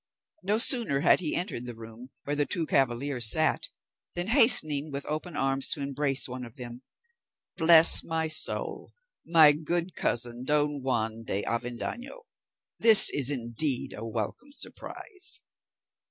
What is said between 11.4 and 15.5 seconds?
Avendaño! This is indeed a welcome surprise."